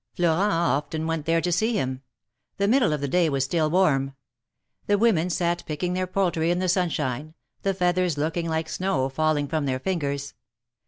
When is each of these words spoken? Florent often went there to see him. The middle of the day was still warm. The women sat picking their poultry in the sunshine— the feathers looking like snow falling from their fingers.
Florent 0.15 0.51
often 0.51 1.05
went 1.05 1.27
there 1.27 1.41
to 1.41 1.51
see 1.51 1.75
him. 1.75 2.01
The 2.57 2.67
middle 2.67 2.91
of 2.91 3.01
the 3.01 3.07
day 3.07 3.29
was 3.29 3.43
still 3.45 3.69
warm. 3.69 4.15
The 4.87 4.97
women 4.97 5.29
sat 5.29 5.63
picking 5.67 5.93
their 5.93 6.07
poultry 6.07 6.49
in 6.49 6.57
the 6.57 6.67
sunshine— 6.69 7.35
the 7.61 7.75
feathers 7.75 8.17
looking 8.17 8.49
like 8.49 8.67
snow 8.67 9.09
falling 9.09 9.47
from 9.47 9.67
their 9.67 9.79
fingers. 9.79 10.33